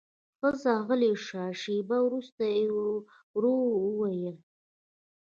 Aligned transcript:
ښځه 0.39 0.73
غلې 0.87 1.13
شوه، 1.25 1.45
شېبه 1.61 1.97
وروسته 2.03 2.43
يې 2.55 2.63
ورو 3.35 3.55
وويل: 3.85 4.35